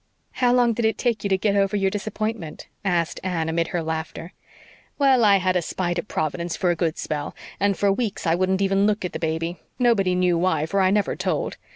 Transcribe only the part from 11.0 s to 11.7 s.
told.